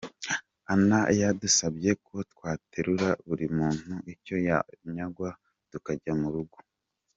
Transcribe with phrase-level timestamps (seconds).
[0.73, 5.29] Anna yadusabye ko twaterura buri muntu icyo yanywaga
[5.71, 6.57] tukajya mu rugo.